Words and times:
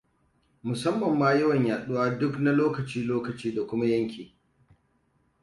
Musamman 0.65 1.15
ma, 1.19 1.33
yawan 1.39 1.65
yaduwa, 1.69 2.09
duk 2.19 2.39
na 2.39 2.51
lokaci-lokaci 2.51 3.55
da 3.55 3.63
kuma 3.67 3.85
yanki. 3.85 4.35